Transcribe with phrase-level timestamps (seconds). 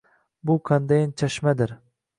[0.49, 1.81] Bu qandayin chashmadir?